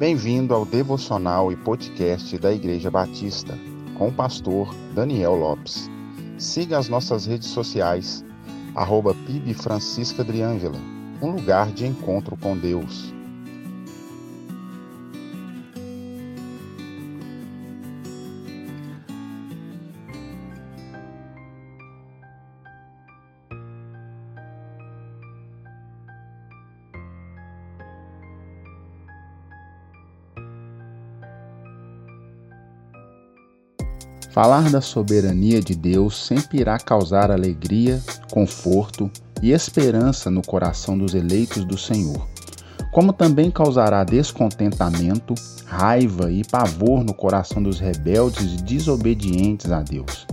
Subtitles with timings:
[0.00, 3.52] Bem-vindo ao devocional e podcast da Igreja Batista,
[3.98, 5.90] com o pastor Daniel Lopes.
[6.38, 8.24] Siga as nossas redes sociais,
[8.74, 9.12] arroba
[9.52, 10.24] Francisca
[11.20, 13.12] um lugar de encontro com Deus.
[34.30, 39.10] Falar da soberania de Deus sempre irá causar alegria, conforto
[39.42, 42.28] e esperança no coração dos eleitos do Senhor,
[42.92, 45.34] como também causará descontentamento,
[45.66, 50.28] raiva e pavor no coração dos rebeldes e desobedientes a Deus.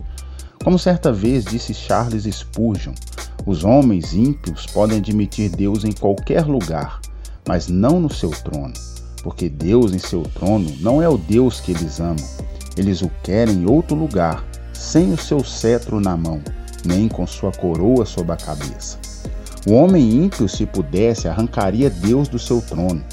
[0.64, 2.94] Como certa vez disse Charles Spurgeon,
[3.48, 7.02] os homens ímpios podem admitir Deus em qualquer lugar,
[7.48, 8.74] mas não no seu trono,
[9.24, 12.48] porque Deus em seu trono não é o Deus que eles amam
[12.78, 16.42] eles o querem em outro lugar, sem o seu cetro na mão,
[16.86, 18.98] nem com sua coroa sob a cabeça.
[19.68, 23.04] O homem ímpio, se pudesse, arrancaria Deus do seu trono.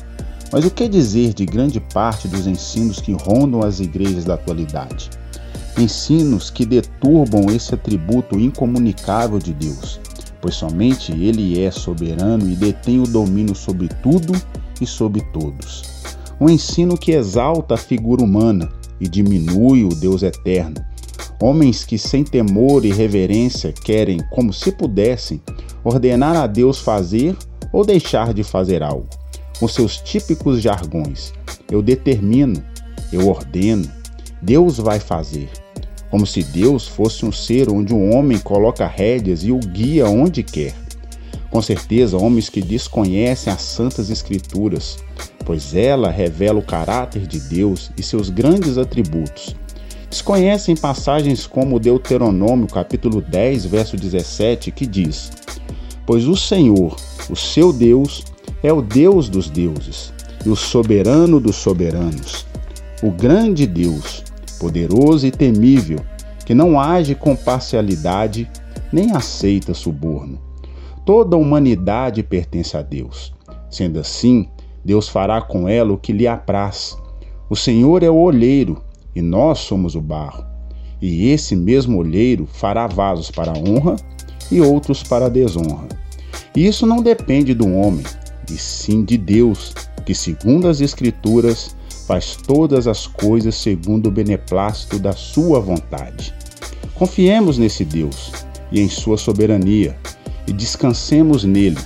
[0.53, 5.11] Mas o que dizer de grande parte dos ensinos que rondam as igrejas da atualidade?
[5.77, 9.99] Ensinos que deturbam esse atributo incomunicável de Deus,
[10.41, 14.33] pois somente Ele é soberano e detém o domínio sobre tudo
[14.81, 15.83] e sobre todos.
[16.41, 20.77] Um ensino que exalta a figura humana, e diminui o Deus eterno.
[21.41, 25.41] Homens que, sem temor e reverência, querem, como se pudessem,
[25.83, 27.37] ordenar a Deus fazer
[27.73, 29.09] ou deixar de fazer algo,
[29.59, 31.33] com seus típicos jargões.
[31.71, 32.63] Eu determino,
[33.13, 33.91] eu ordeno,
[34.41, 35.51] Deus vai fazer.
[36.11, 40.43] Como se Deus fosse um ser onde um homem coloca rédeas e o guia onde
[40.43, 40.75] quer.
[41.51, 44.99] Com certeza, homens que desconhecem as santas escrituras,
[45.45, 49.55] pois ela revela o caráter de Deus e seus grandes atributos.
[50.09, 55.31] Desconhecem passagens como Deuteronômio capítulo 10, verso 17, que diz:
[56.07, 56.97] Pois o Senhor,
[57.29, 58.25] o seu Deus,
[58.63, 60.13] é o Deus dos deuses
[60.45, 62.47] e o soberano dos soberanos,
[63.03, 64.23] o grande Deus,
[64.59, 65.99] poderoso e temível,
[66.45, 68.49] que não age com parcialidade
[68.93, 70.39] nem aceita suborno.
[71.05, 73.35] Toda a humanidade pertence a Deus.
[73.69, 74.49] Sendo assim,
[74.85, 76.97] Deus fará com ela o que lhe apraz.
[77.49, 78.83] O Senhor é o olheiro
[79.15, 80.45] e nós somos o barro.
[81.01, 83.97] E esse mesmo olheiro fará vasos para a honra
[84.51, 85.89] e outros para a desonra.
[86.55, 88.05] E isso não depende do homem,
[88.51, 89.75] e sim de Deus,
[90.07, 91.75] que, segundo as Escrituras,
[92.07, 96.35] faz todas as coisas segundo o beneplácito da sua vontade.
[96.95, 98.33] Confiemos nesse Deus
[98.71, 99.97] e em sua soberania
[100.47, 101.79] e descansemos nele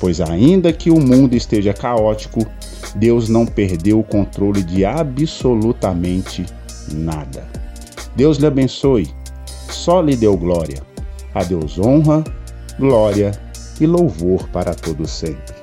[0.00, 2.46] pois ainda que o mundo esteja caótico,
[2.94, 6.46] Deus não perdeu o controle de absolutamente
[6.92, 7.46] nada.
[8.16, 9.08] Deus lhe abençoe,
[9.70, 10.82] só lhe deu glória.
[11.34, 12.24] A Deus honra,
[12.78, 13.32] glória
[13.80, 15.57] e louvor para todos sempre.